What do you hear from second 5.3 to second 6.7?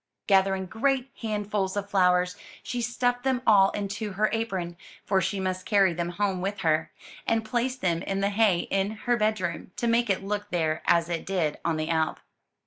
must carry them home with